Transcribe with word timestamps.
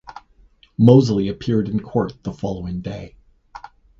Mosley 0.79 1.27
appeared 1.29 1.69
in 1.69 1.79
court 1.79 2.23
the 2.23 2.31
following 2.33 2.81
day. 2.81 3.17